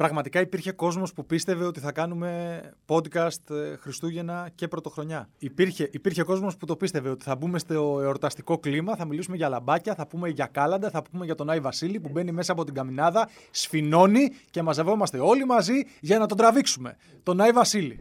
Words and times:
Πραγματικά 0.00 0.40
υπήρχε 0.40 0.72
κόσμος 0.72 1.12
που 1.12 1.26
πίστευε 1.26 1.64
ότι 1.64 1.80
θα 1.80 1.92
κάνουμε 1.92 2.60
podcast 2.86 3.50
ε, 3.50 3.76
Χριστούγεννα 3.76 4.50
και 4.54 4.68
Πρωτοχρονιά. 4.68 5.28
Υπήρχε, 5.38 5.88
υπήρχε 5.92 6.22
κόσμος 6.22 6.56
που 6.56 6.66
το 6.66 6.76
πίστευε 6.76 7.10
ότι 7.10 7.24
θα 7.24 7.36
μπούμε 7.36 7.58
στο 7.58 8.00
εορταστικό 8.02 8.58
κλίμα, 8.58 8.96
θα 8.96 9.04
μιλήσουμε 9.04 9.36
για 9.36 9.48
λαμπάκια, 9.48 9.94
θα 9.94 10.06
πούμε 10.06 10.28
για 10.28 10.46
κάλαντα, 10.46 10.90
θα 10.90 11.02
πούμε 11.02 11.24
για 11.24 11.34
τον 11.34 11.50
Άι 11.50 11.60
Βασίλη 11.60 12.00
που 12.00 12.08
μπαίνει 12.12 12.32
μέσα 12.32 12.52
από 12.52 12.64
την 12.64 12.74
καμινάδα, 12.74 13.28
σφινώνει 13.50 14.30
και 14.50 14.62
μαζευόμαστε 14.62 15.18
όλοι 15.18 15.44
μαζί 15.44 15.82
για 16.00 16.18
να 16.18 16.26
τον 16.26 16.36
τραβήξουμε. 16.36 16.96
Τον 17.22 17.40
Άι 17.40 17.50
Βασίλη. 17.50 18.00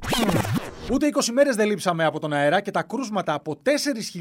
Ούτε 0.91 1.09
20 1.13 1.25
μέρες 1.33 1.55
δεν 1.55 1.67
λείψαμε 1.67 2.05
από 2.05 2.19
τον 2.19 2.33
αέρα 2.33 2.61
και 2.61 2.71
τα 2.71 2.83
κρούσματα 2.83 3.33
από 3.33 3.61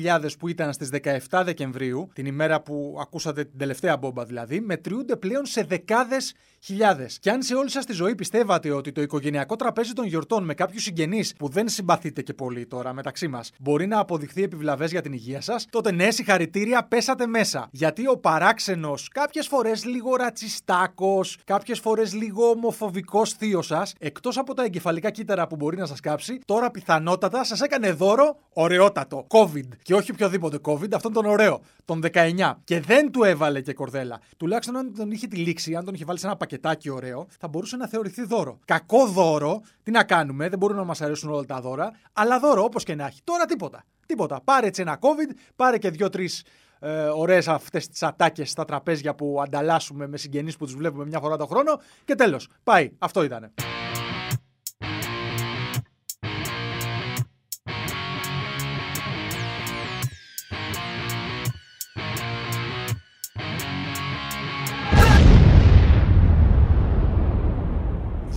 4.000 0.04 0.30
που 0.38 0.48
ήταν 0.48 0.72
στις 0.72 0.90
17 1.30 1.42
Δεκεμβρίου, 1.44 2.08
την 2.12 2.26
ημέρα 2.26 2.60
που 2.60 2.98
ακούσατε 3.00 3.44
την 3.44 3.58
τελευταία 3.58 3.96
μπόμπα 3.96 4.24
δηλαδή, 4.24 4.60
μετριούνται 4.60 5.16
πλέον 5.16 5.46
σε 5.46 5.62
δεκάδες 5.62 6.34
χιλιάδες. 6.60 7.18
Και 7.18 7.30
αν 7.30 7.42
σε 7.42 7.54
όλη 7.54 7.70
σας 7.70 7.84
τη 7.84 7.92
ζωή 7.92 8.14
πιστεύατε 8.14 8.70
ότι 8.70 8.92
το 8.92 9.00
οικογενειακό 9.00 9.56
τραπέζι 9.56 9.92
των 9.92 10.06
γιορτών 10.06 10.44
με 10.44 10.54
κάποιους 10.54 10.82
συγγενείς 10.82 11.34
που 11.38 11.48
δεν 11.48 11.68
συμπαθείτε 11.68 12.22
και 12.22 12.34
πολύ 12.34 12.66
τώρα 12.66 12.92
μεταξύ 12.92 13.28
μας 13.28 13.50
μπορεί 13.58 13.86
να 13.86 13.98
αποδειχθεί 13.98 14.42
επιβλαβές 14.42 14.90
για 14.90 15.02
την 15.02 15.12
υγεία 15.12 15.40
σας, 15.40 15.66
τότε 15.70 15.92
ναι, 15.92 16.10
συγχαρητήρια, 16.10 16.84
πέσατε 16.84 17.26
μέσα. 17.26 17.68
Γιατί 17.70 18.08
ο 18.08 18.16
παράξενος, 18.18 19.08
κάποιες 19.08 19.46
φορές 19.46 19.84
λίγο 19.84 20.16
ρατσιστάκος, 20.16 21.38
κάποιες 21.44 21.78
φορές 21.80 22.14
λίγο 22.14 22.48
ομοφοβικός 22.48 23.32
θείος 23.32 23.66
σας, 23.66 23.92
εκτός 23.98 24.38
από 24.38 24.54
τα 24.54 24.64
εγκεφαλικά 24.64 25.10
κύτταρα 25.10 25.46
που 25.46 25.56
μπορεί 25.56 25.76
να 25.76 25.86
σας 25.86 26.00
κάψει, 26.00 26.38
τώρα 26.44 26.57
πιθανότατα 26.66 27.44
σας 27.44 27.60
έκανε 27.60 27.92
δώρο 27.92 28.36
ωραιότατο. 28.52 29.26
COVID. 29.30 29.68
Και 29.82 29.94
όχι 29.94 30.10
οποιοδήποτε 30.10 30.58
COVID, 30.64 30.92
αυτόν 30.94 31.12
τον 31.12 31.24
ωραίο. 31.24 31.60
Τον 31.84 32.00
19. 32.12 32.54
Και 32.64 32.80
δεν 32.80 33.10
του 33.10 33.24
έβαλε 33.24 33.60
και 33.60 33.72
κορδέλα. 33.72 34.20
Τουλάχιστον 34.36 34.76
αν 34.76 34.94
τον 34.94 35.10
είχε 35.10 35.26
τη 35.26 35.36
λήξη, 35.36 35.74
αν 35.74 35.84
τον 35.84 35.94
είχε 35.94 36.04
βάλει 36.04 36.18
σε 36.18 36.26
ένα 36.26 36.36
πακετάκι 36.36 36.90
ωραίο, 36.90 37.26
θα 37.38 37.48
μπορούσε 37.48 37.76
να 37.76 37.88
θεωρηθεί 37.88 38.24
δώρο. 38.24 38.58
Κακό 38.64 39.06
δώρο, 39.06 39.60
τι 39.82 39.90
να 39.90 40.04
κάνουμε, 40.04 40.48
δεν 40.48 40.58
μπορούν 40.58 40.76
να 40.76 40.84
μας 40.84 41.00
αρέσουν 41.00 41.30
όλα 41.30 41.44
τα 41.44 41.60
δώρα, 41.60 41.92
αλλά 42.12 42.38
δώρο 42.38 42.62
όπως 42.62 42.84
και 42.84 42.94
να 42.94 43.06
έχει. 43.06 43.20
Τώρα 43.24 43.44
τίποτα. 43.44 43.84
Τίποτα. 44.06 44.40
Πάρε 44.44 44.66
έτσι 44.66 44.82
ένα 44.82 44.98
COVID, 45.00 45.34
πάρε 45.56 45.78
και 45.78 45.90
δύο-τρεις 45.90 46.44
ε, 46.80 47.02
ωραίες 47.02 47.48
αυτές 47.48 47.88
τις 47.88 48.02
ατάκες 48.02 48.50
στα 48.50 48.64
τραπέζια 48.64 49.14
που 49.14 49.40
ανταλλάσσουμε 49.42 50.06
με 50.06 50.16
συγγενείς 50.16 50.56
που 50.56 50.64
τους 50.64 50.74
βλέπουμε 50.74 51.04
μια 51.04 51.20
φορά 51.20 51.36
το 51.36 51.46
χρόνο 51.46 51.80
και 52.04 52.14
τέλος. 52.14 52.48
Πάει. 52.64 52.90
Αυτό 52.98 53.22
ήταν. 53.22 53.52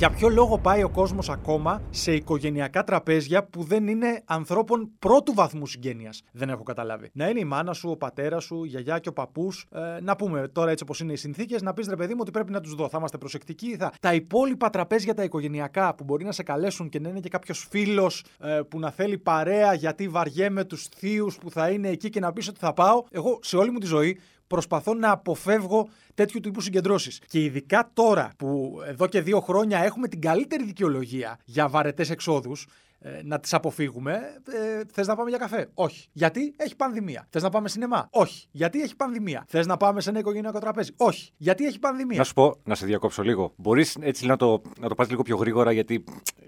Για 0.01 0.09
ποιο 0.09 0.29
λόγο 0.29 0.57
πάει 0.57 0.83
ο 0.83 0.89
κόσμος 0.89 1.29
ακόμα 1.29 1.81
σε 1.89 2.13
οικογενειακά 2.13 2.83
τραπέζια 2.83 3.43
που 3.43 3.63
δεν 3.63 3.87
είναι 3.87 4.21
ανθρώπων 4.25 4.91
πρώτου 4.99 5.33
βαθμού 5.33 5.65
συγγένειας; 5.65 6.21
Δεν 6.31 6.49
έχω 6.49 6.63
καταλάβει. 6.63 7.09
Να 7.13 7.29
είναι 7.29 7.39
η 7.39 7.43
μάνα 7.43 7.73
σου, 7.73 7.89
ο 7.89 7.97
πατέρας 7.97 8.43
σου, 8.43 8.63
η 8.63 8.67
γιαγιά 8.67 8.99
και 8.99 9.09
ο 9.09 9.13
παππούς. 9.13 9.65
Ε, 9.71 9.99
να 10.01 10.15
πούμε 10.15 10.47
τώρα 10.47 10.71
έτσι 10.71 10.83
όπως 10.83 10.99
είναι 10.99 11.13
οι 11.13 11.15
συνθήκες, 11.15 11.61
να 11.61 11.73
πεις 11.73 11.87
ρε 11.87 11.95
παιδί 11.95 12.13
μου 12.13 12.19
ότι 12.21 12.31
πρέπει 12.31 12.51
να 12.51 12.59
τους 12.59 12.75
δω. 12.75 12.89
Θα 12.89 12.97
είμαστε 12.97 13.17
προσεκτικοί. 13.17 13.75
Θα... 13.75 13.91
Τα 13.99 14.13
υπόλοιπα 14.13 14.69
τραπέζια 14.69 15.13
τα 15.13 15.23
οικογενειακά 15.23 15.95
που 15.95 16.03
μπορεί 16.03 16.25
να 16.25 16.31
σε 16.31 16.43
καλέσουν 16.43 16.89
και 16.89 16.99
να 16.99 17.09
είναι 17.09 17.19
και 17.19 17.29
κάποιος 17.29 17.67
φίλος 17.69 18.23
ε, 18.39 18.59
που 18.69 18.79
να 18.79 18.91
θέλει 18.91 19.17
παρέα 19.17 19.73
γιατί 19.73 20.07
βαριέμαι 20.07 20.63
τους 20.63 20.87
θείους 20.87 21.37
που 21.37 21.51
θα 21.51 21.69
είναι 21.69 21.89
εκεί 21.89 22.09
και 22.09 22.19
να 22.19 22.33
πεις 22.33 22.47
ότι 22.47 22.59
θα 22.59 22.73
πάω. 22.73 23.03
Εγώ 23.11 23.39
σε 23.41 23.57
όλη 23.57 23.71
μου 23.71 23.79
τη 23.79 23.85
ζωή 23.85 24.19
προσπαθώ 24.51 24.93
να 24.93 25.11
αποφεύγω 25.11 25.89
τέτοιου 26.13 26.39
τύπου 26.39 26.61
συγκεντρώσεις. 26.61 27.21
Και 27.27 27.43
ειδικά 27.43 27.89
τώρα 27.93 28.31
που 28.37 28.79
εδώ 28.85 29.07
και 29.07 29.21
δύο 29.21 29.39
χρόνια 29.39 29.79
έχουμε 29.79 30.07
την 30.07 30.21
καλύτερη 30.21 30.63
δικαιολογία 30.63 31.39
για 31.45 31.67
βαρετές 31.67 32.09
εξόδους, 32.09 32.63
ε, 32.63 32.90
να 33.23 33.39
τις 33.39 33.53
αποφύγουμε. 33.53 34.13
Ε, 34.47 34.81
Θες 34.93 35.07
να 35.07 35.15
πάμε 35.15 35.29
για 35.29 35.39
καφέ; 35.39 35.69
Όχι. 35.73 36.07
Γιατί; 36.11 36.53
Έχει 36.57 36.75
πανδημία. 36.75 37.27
Θες 37.29 37.43
να 37.43 37.49
πάμε 37.49 37.69
σινεμά; 37.69 38.07
Όχι. 38.11 38.47
Γιατί 38.51 38.81
έχει 38.81 38.95
πανδημία; 38.95 39.45
Θες 39.47 39.65
να 39.67 39.77
πάμε 39.77 40.01
σε 40.01 40.09
ένα 40.09 40.19
οικογενειακό 40.19 40.59
τραπέζι; 40.59 40.91
Όχι. 40.97 41.31
Γιατί 41.37 41.65
έχει 41.65 41.79
πανδημία; 41.79 42.17
Να 42.17 42.23
σου 42.23 42.33
πω, 42.33 42.55
να 42.63 42.75
σε 42.75 42.85
διακόψω 42.85 43.23
λίγο. 43.23 43.53
Μπορείς 43.55 43.97
έτσι 43.99 44.25
να 44.25 44.37
το, 44.37 44.61
να 44.79 44.87
το 44.87 44.95
πας 44.95 45.09
λίγο 45.09 45.21
πιο 45.21 45.35
γρήγορα, 45.35 45.71
γιατί 45.71 46.03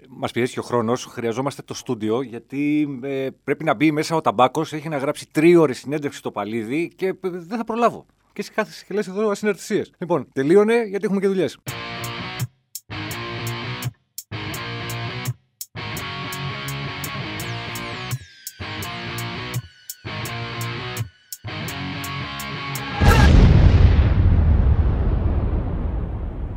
μας 0.08 0.30
πιέζει 0.30 0.52
και 0.52 0.58
ο 0.58 0.62
χρόνος. 0.62 1.04
Χρειαζόμαστε 1.04 1.62
το 1.62 1.74
στούντιο, 1.74 2.22
γιατί 2.22 2.88
ε, 3.02 3.28
πρέπει 3.44 3.64
να 3.64 3.74
μπει 3.74 3.92
μέσα 3.92 4.16
ο 4.16 4.20
ταμπάκος. 4.20 4.72
Έχει 4.72 4.88
να 4.88 4.96
γράψει 4.96 5.28
τρίωρη 5.30 5.74
συνέντευξη 5.74 6.18
στο 6.18 6.30
παλίδι 6.30 6.92
και 6.96 7.06
ε, 7.06 7.14
δεν 7.20 7.58
θα 7.58 7.64
προλάβω. 7.64 8.06
Και 8.32 8.40
εσύ 8.40 8.52
κάθεσαι 8.52 8.84
και 8.88 8.94
λες 8.94 9.08
εδώ 9.08 9.28
ασυναρτησίες. 9.30 9.92
Λοιπόν, 9.98 10.28
τελείωνε 10.32 10.82
γιατί 10.82 11.04
έχουμε 11.04 11.20
και 11.20 11.28
δουλειές. 11.28 11.58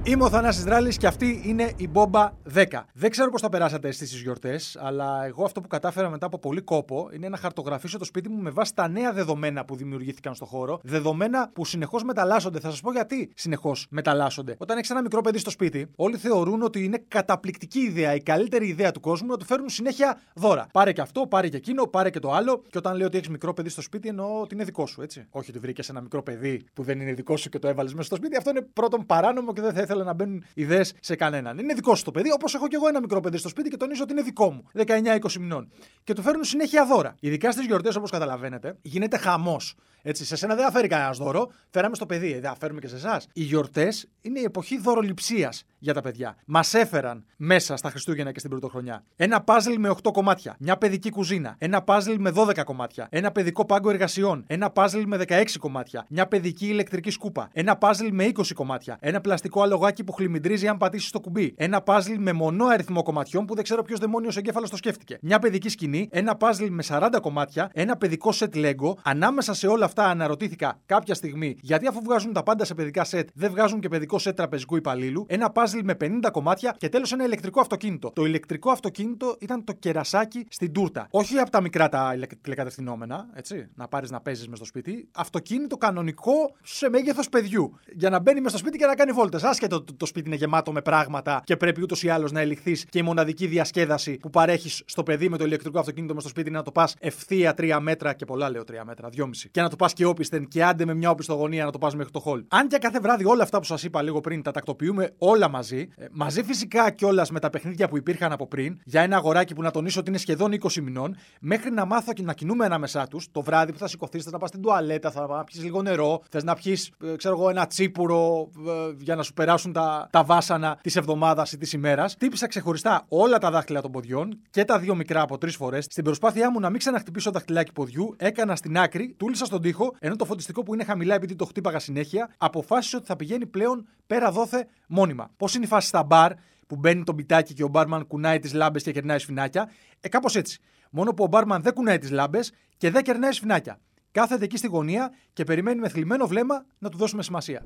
Είμαι 0.07 0.23
ο 0.23 0.29
Θανάσης 0.29 0.63
Δράλης 0.63 0.97
και 0.97 1.07
αυτή 1.07 1.41
είναι 1.45 1.71
η 1.77 1.87
Μπόμπα 1.87 2.31
10. 2.53 2.65
Δεν 2.93 3.09
ξέρω 3.09 3.29
πώς 3.29 3.41
θα 3.41 3.49
περάσατε 3.49 3.87
εσείς 3.87 4.09
τις 4.09 4.21
γιορτές, 4.21 4.77
αλλά 4.79 5.25
εγώ 5.25 5.43
αυτό 5.43 5.61
που 5.61 5.67
κατάφερα 5.67 6.09
μετά 6.09 6.25
από 6.25 6.39
πολύ 6.39 6.61
κόπο 6.61 7.09
είναι 7.13 7.29
να 7.29 7.37
χαρτογραφήσω 7.37 7.97
το 7.97 8.05
σπίτι 8.05 8.29
μου 8.29 8.41
με 8.41 8.49
βάση 8.49 8.75
τα 8.75 8.87
νέα 8.87 9.13
δεδομένα 9.13 9.65
που 9.65 9.75
δημιουργήθηκαν 9.75 10.35
στο 10.35 10.45
χώρο. 10.45 10.79
Δεδομένα 10.83 11.49
που 11.53 11.65
συνεχώς 11.65 12.03
μεταλλάσσονται. 12.03 12.59
Θα 12.59 12.69
σας 12.69 12.81
πω 12.81 12.91
γιατί 12.91 13.31
συνεχώς 13.35 13.87
μεταλλάσσονται. 13.89 14.55
Όταν 14.57 14.77
έχεις 14.77 14.89
ένα 14.89 15.01
μικρό 15.01 15.21
παιδί 15.21 15.37
στο 15.37 15.49
σπίτι, 15.49 15.87
όλοι 15.95 16.17
θεωρούν 16.17 16.61
ότι 16.61 16.83
είναι 16.83 17.03
καταπληκτική 17.07 17.79
ιδέα, 17.79 18.15
η 18.15 18.21
καλύτερη 18.21 18.67
ιδέα 18.67 18.91
του 18.91 18.99
κόσμου 18.99 19.27
να 19.27 19.37
του 19.37 19.45
φέρουν 19.45 19.69
συνέχεια 19.69 20.19
δώρα. 20.33 20.67
Πάρε 20.73 20.91
και 20.91 21.01
αυτό, 21.01 21.27
πάρε 21.27 21.49
και 21.49 21.57
εκείνο, 21.57 21.87
πάρε 21.87 22.09
και 22.09 22.19
το 22.19 22.31
άλλο. 22.31 22.61
Και 22.69 22.77
όταν 22.77 22.95
λέω 22.95 23.07
ότι 23.07 23.17
έχεις 23.17 23.29
μικρό 23.29 23.53
παιδί 23.53 23.69
στο 23.69 23.81
σπίτι, 23.81 24.07
εννοώ 24.07 24.41
ότι 24.41 24.55
είναι 24.55 24.63
δικό 24.63 24.85
σου, 24.85 25.01
έτσι. 25.01 25.27
Όχι 25.29 25.49
ότι 25.49 25.59
βρήκες 25.59 25.89
ένα 25.89 26.01
μικρό 26.01 26.23
παιδί 26.23 26.63
που 26.73 26.83
δεν 26.83 26.99
είναι 27.01 27.13
δικό 27.13 27.37
σου 27.37 27.49
και 27.49 27.59
το 27.59 27.67
έβαλες 27.67 27.93
μέσα 27.93 28.05
στο 28.05 28.15
σπίτι. 28.15 28.37
Αυτό 28.37 28.49
είναι 28.49 28.61
πρώτον 28.73 29.05
παράνομο 29.05 29.53
και 29.53 29.61
δεν 29.61 29.73
θα 29.73 29.81
ήθελα 29.81 29.96
να 30.03 30.13
μπαίνουν 30.13 30.43
ιδέες 30.53 30.93
σε 30.99 31.15
κανέναν. 31.15 31.57
Είναι 31.57 31.73
δικό 31.73 31.95
σου 31.95 32.03
το 32.03 32.11
παιδί, 32.11 32.31
όπως 32.31 32.55
έχω 32.55 32.67
και 32.67 32.75
εγώ 32.75 32.87
ένα 32.87 32.99
μικρό 32.99 33.19
παιδί 33.19 33.37
στο 33.37 33.49
σπίτι 33.49 33.69
και 33.69 33.77
τονίζω 33.77 34.03
ότι 34.03 34.11
είναι 34.11 34.21
δικό 34.21 34.51
μου, 34.51 34.63
19-20 34.73 35.37
μηνών. 35.39 35.71
Και 36.03 36.13
του 36.13 36.21
φέρνουν 36.21 36.43
συνέχεια 36.43 36.85
δώρα. 36.85 37.15
Ειδικά 37.19 37.51
στις 37.51 37.65
γιορτές, 37.65 37.95
όπως 37.95 38.11
καταλαβαίνετε, 38.11 38.77
γίνεται 38.81 39.17
χαμός. 39.17 39.75
Έτσι, 40.01 40.25
σε 40.25 40.35
σένα 40.35 40.55
δεν 40.55 40.65
θα 40.65 40.71
φέρει 40.71 40.87
κανένας 40.87 41.17
δώρο, 41.17 41.51
φέραμε 41.69 41.95
στο 41.95 42.05
παιδί, 42.05 42.33
δεν 42.33 42.41
θα 42.41 42.55
φέρουμε 42.59 42.79
και 42.79 42.87
σε 42.87 42.95
εσάς. 42.95 43.27
Οι 43.33 43.41
γιορτές 43.43 44.07
είναι 44.21 44.39
η 44.39 44.43
εποχή 44.43 44.77
δωροληψίας 44.79 45.63
για 45.79 45.93
τα 45.93 46.01
παιδιά. 46.01 46.35
Μας 46.45 46.73
έφεραν 46.73 47.25
μέσα 47.37 47.75
στα 47.77 47.89
Χριστούγεννα 47.89 48.31
και 48.31 48.39
στην 48.39 48.51
Πρωτοχρονιά 48.51 49.03
ένα 49.15 49.41
πάζλ 49.41 49.73
με 49.77 49.89
8 49.89 50.11
κομμάτια, 50.13 50.55
μια 50.59 50.77
παιδική 50.77 51.09
κουζίνα, 51.09 51.55
ένα 51.57 51.81
πάζλ 51.81 52.13
με 52.17 52.31
12 52.35 52.63
κομμάτια, 52.63 53.07
ένα 53.09 53.31
παιδικό 53.31 53.65
πάγκο 53.65 53.89
εργασιών, 53.89 54.43
ένα 54.47 54.69
πάζλ 54.69 55.01
με 55.05 55.17
16 55.27 55.43
κομμάτια, 55.59 56.05
μια 56.09 56.27
παιδική 56.27 56.67
ηλεκτρική 56.67 57.09
σκούπα, 57.09 57.49
ένα 57.53 57.75
πάζλ 57.75 58.07
με 58.11 58.25
20 58.25 58.53
κομμάτια, 58.53 58.97
ένα 58.99 59.21
πλαστικό 59.21 59.61
αλογάκι 59.61 59.86
που 60.03 60.11
χλιμιντρίζει 60.11 60.67
αν 60.67 60.77
πατήσεις 60.77 61.11
το 61.11 61.19
κουμπί, 61.19 61.53
ένα 61.57 61.81
πάζλ 61.81 62.13
με 62.17 62.33
μονό 62.33 62.65
αριθμό 62.65 63.03
κομματιών 63.03 63.45
που 63.45 63.55
δεν 63.55 63.63
ξέρω 63.63 63.81
ποιος 63.81 63.99
δαιμόνιος 63.99 64.37
εγκέφαλος 64.37 64.69
το 64.69 64.75
σκέφτηκε, 64.75 65.17
μια 65.21 65.39
παιδική 65.39 65.69
σκηνή, 65.69 66.07
ένα 66.11 66.35
πάζλ 66.35 66.65
με 66.69 66.83
40 66.87 67.09
κομμάτια, 67.21 67.69
ένα 67.73 67.97
παιδικό 67.97 68.31
σετ 68.31 68.53
Lego. 68.55 68.93
Ανάμεσα 69.03 69.53
σε 69.53 69.67
όλα 69.67 69.85
αυτά 69.85 70.03
αναρωτήθηκα 70.03 70.79
κάποια 70.85 71.13
στιγμή 71.13 71.57
γιατί 71.61 71.87
αφού 71.87 72.01
βγάζουν 72.03 72.33
τα 72.33 72.43
πάντα 72.43 72.65
σε 72.65 72.73
παιδικά 72.73 73.03
σετ, 73.03 73.29
δεν 73.33 73.51
βγάζουν 73.51 73.79
και 73.79 73.87
παιδικό 73.87 74.19
σετ 74.19 74.35
τραπεζικού 74.35 74.75
υπαλλήλου, 74.75 75.25
ένα 75.29 75.49
πάζλ 75.49 75.79
με 75.83 75.97
50 76.01 76.29
κομμάτια 76.31 76.75
και 76.77 76.89
τέλος 76.89 77.11
ένα 77.11 77.23
ηλεκτρικό 77.23 77.59
αυτοκίνητο. 77.59 78.11
Το 78.11 78.25
ηλεκτρικό 78.25 78.71
αυτοκίνητο 78.71 79.35
ήταν 79.39 79.63
το 79.63 79.73
κερασάκι 79.73 80.45
στην 80.49 80.71
τούρτα. 80.71 81.07
Όχι 81.09 81.37
από 81.37 81.49
τα 81.49 81.61
μικρά 81.61 81.89
τα 81.89 82.15
τηλεκατευθυνόμενα, 82.41 83.29
έτσι, 83.33 83.69
να 83.75 83.87
πάρεις 83.87 84.11
να 84.11 84.21
παίζεις 84.21 84.47
μες 84.47 84.57
στο 84.57 84.65
σπίτι. 84.65 85.09
Αυτοκίνητο 85.15 85.77
κανονικό 85.77 86.55
σε 86.63 86.89
μέγεθος 86.89 87.29
παιδιού. 87.29 87.79
Για 87.93 88.09
να 88.09 88.19
μπαίνει 88.19 88.41
μες 88.41 88.51
στο 88.51 88.59
σπίτι 88.59 88.77
και 88.77 88.85
να 88.85 88.95
κάνει 88.95 89.11
βόλτες. 89.11 89.43
Άσχετο 89.43 89.76
το, 89.81 89.93
το 89.97 90.05
σπίτι 90.05 90.27
είναι 90.27 90.35
γεμάτο 90.35 90.71
με 90.71 90.81
πράγματα 90.81 91.41
και 91.43 91.57
πρέπει 91.57 91.81
ούτως 91.81 92.03
ή 92.03 92.09
άλλως 92.09 92.31
να 92.31 92.39
ελιχθείς 92.39 92.85
και 92.89 92.99
η 92.99 93.01
μοναδική 93.01 93.47
διασκέδαση 93.47 94.17
που 94.17 94.29
παρέχεις 94.29 94.83
στο 94.85 95.03
παιδί 95.03 95.29
με 95.29 95.37
το 95.37 95.43
ηλεκτρικό 95.45 95.79
αυτοκίνητο 95.79 96.13
μες 96.13 96.23
στο 96.23 96.31
σπίτι 96.31 96.49
είναι 96.49 96.57
να 96.57 96.63
το 96.63 96.71
πας 96.71 96.95
ευθεία 96.99 97.53
3 97.57 97.77
μέτρα 97.81 98.13
και 98.13 98.25
πολλά 98.25 98.49
λέω 98.49 98.61
3 98.61 98.73
μέτρα, 98.85 99.09
2,5. 99.17 99.29
Και 99.51 99.61
να 99.61 99.69
το 99.69 99.75
πας 99.75 99.93
και 99.93 100.05
όπισθεν 100.05 100.47
και 100.47 100.63
άντε 100.63 100.85
με 100.85 100.93
μια 100.93 101.09
οπισθογωνία 101.09 101.65
να 101.65 101.71
το 101.71 101.77
πας 101.77 101.95
μέχρι 101.95 102.11
το 102.11 102.19
χολ. 102.19 102.43
Αν 102.47 102.67
και 102.67 102.77
κάθε 102.77 102.99
βράδυ 102.99 103.25
όλα 103.25 103.43
αυτά 103.43 103.57
που 103.57 103.65
σας 103.65 103.83
είπα 103.83 104.01
λίγο 104.01 104.21
πριν 104.21 104.41
τα 104.41 104.51
τακτοποιούμε 104.51 105.13
όλα 105.17 105.49
μαζί, 105.49 105.87
ε, 105.97 106.05
μαζί 106.11 106.43
φυσικά 106.43 106.91
κιόλας 106.91 107.31
με 107.31 107.39
τα 107.39 107.49
παιχνίδια 107.49 107.87
που 107.87 107.97
υπήρχαν 107.97 108.31
από 108.31 108.47
πριν, 108.47 108.79
για 108.83 109.01
ένα 109.01 109.15
αγοράκι 109.15 109.53
που 109.53 109.61
να 109.61 109.71
τονίσω 109.71 109.99
ότι 109.99 110.09
είναι 110.09 110.17
σχεδόν 110.17 110.51
20 110.51 110.81
μηνών, 110.81 111.15
μέχρι 111.39 111.71
να 111.71 111.85
μάθω 111.85 112.13
και 112.13 112.21
να 112.21 112.33
κινούμε 112.33 112.65
ανάμεσά 112.65 113.07
τους, 113.07 113.27
το 113.31 113.41
βράδυ 113.41 113.71
που 113.71 113.77
θα 113.77 113.87
σηκωθείς, 113.87 114.23
θες 114.23 114.31
να 114.31 114.39
πας 114.39 114.49
στην 114.49 114.61
τουαλέτα, 114.61 115.11
θα 115.11 115.43
πιεις 115.45 115.63
λίγο 115.63 115.81
νερό, 115.81 116.21
θες 116.29 116.43
να 116.43 116.53
πιεις, 116.53 116.91
ε, 117.03 117.15
ξέρω 117.15 117.35
εγώ, 117.35 117.49
ένα 117.49 117.67
τσίπουρο 117.67 118.49
ε, 118.67 118.95
για 118.97 119.15
να 119.15 119.23
σου 119.23 119.33
περάσουν 119.33 119.66
τα, 119.73 120.07
τα 120.11 120.23
βάσανα 120.23 120.77
της 120.81 120.95
εβδομάδας 120.95 121.51
ή 121.51 121.57
της 121.57 121.73
ημέρας. 121.73 122.15
Τύπησα 122.17 122.47
ξεχωριστά 122.47 123.05
όλα 123.07 123.37
τα 123.37 123.51
δάχτυλα 123.51 123.81
των 123.81 123.91
ποδιών 123.91 124.41
και 124.49 124.65
τα 124.65 124.79
δύο 124.79 124.95
μικρά 124.95 125.21
από 125.21 125.37
τρεις 125.37 125.55
φορές. 125.55 125.83
Στην 125.83 126.03
προσπάθειά 126.03 126.51
μου 126.51 126.59
να 126.59 126.69
μην 126.69 126.79
ξαναχτυπήσω 126.79 127.31
δαχτυλάκι 127.31 127.71
ποδιού, 127.71 128.15
έκανα 128.17 128.55
στην 128.55 128.77
άκρη, 128.77 129.15
τούλησα 129.17 129.45
στον 129.45 129.61
τοίχο, 129.61 129.95
ενώ 129.99 130.15
το 130.15 130.25
φωτιστικό 130.25 130.63
που 130.63 130.73
είναι 130.73 130.83
χαμηλά 130.83 131.15
επειδή 131.15 131.35
το 131.35 131.45
χτύπαγα 131.45 131.79
συνέχεια, 131.79 132.29
αποφάσισε 132.37 132.95
ότι 132.95 133.05
θα 133.05 133.15
πηγαίνει 133.15 133.45
πλέον 133.45 133.87
πέρα 134.07 134.31
δόθε 134.31 134.67
μόνιμα. 134.87 135.29
Πώ 135.37 135.47
Πώς 135.47 135.55
είναι 135.55 135.65
η 135.65 135.67
φάση 135.67 135.87
στα 135.87 136.03
μπαρ 136.03 136.31
που 136.67 136.75
μπαίνει 136.75 137.03
το 137.03 137.13
μπιτάκι 137.13 137.53
και 137.53 137.63
ο 137.63 137.67
μπάρμαν 137.67 138.07
κουνάει 138.07 138.39
τις 138.39 138.53
λάμπες 138.53 138.83
και 138.83 138.91
κερνάει 138.91 139.19
σφινάκια; 139.19 139.69
Ε, 139.99 140.09
κάπως 140.09 140.35
έτσι. 140.35 140.59
Μόνο 140.91 141.13
που 141.13 141.23
ο 141.23 141.27
μπάρμαν 141.27 141.61
δεν 141.61 141.73
κουνάει 141.73 141.97
τις 141.97 142.11
λάμπες 142.11 142.51
και 142.77 142.91
δεν 142.91 143.03
κερνάει 143.03 143.31
σφινάκια. 143.31 143.79
Κάθεται 144.17 144.43
εκεί 144.43 144.57
στη 144.57 144.67
γωνία 144.67 145.13
και 145.33 145.43
περιμένει 145.43 145.79
με 145.79 145.89
θλιμμένο 145.89 146.27
βλέμμα 146.27 146.65
να 146.77 146.89
του 146.89 146.97
δώσουμε 146.97 147.23
σημασία. 147.23 147.63